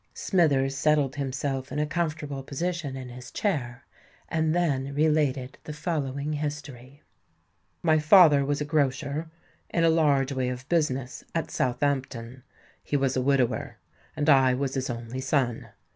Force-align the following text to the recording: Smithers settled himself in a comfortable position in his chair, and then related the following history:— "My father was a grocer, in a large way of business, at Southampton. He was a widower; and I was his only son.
Smithers 0.15 0.75
settled 0.75 1.15
himself 1.15 1.71
in 1.71 1.77
a 1.77 1.85
comfortable 1.85 2.41
position 2.41 2.95
in 2.97 3.09
his 3.09 3.29
chair, 3.29 3.83
and 4.29 4.55
then 4.55 4.95
related 4.95 5.59
the 5.63 5.73
following 5.73 6.33
history:— 6.33 7.03
"My 7.83 7.99
father 7.99 8.43
was 8.43 8.59
a 8.61 8.65
grocer, 8.65 9.29
in 9.69 9.83
a 9.83 9.91
large 9.91 10.31
way 10.31 10.49
of 10.49 10.67
business, 10.67 11.23
at 11.35 11.51
Southampton. 11.51 12.41
He 12.83 12.97
was 12.97 13.15
a 13.15 13.21
widower; 13.21 13.77
and 14.15 14.27
I 14.27 14.55
was 14.55 14.73
his 14.73 14.89
only 14.89 15.19
son. 15.19 15.69